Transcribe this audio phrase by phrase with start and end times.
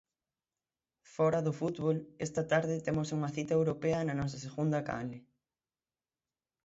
[1.13, 5.19] Fóra do fútbol, esta tarde temos unha cita europea na nosa segunda canle.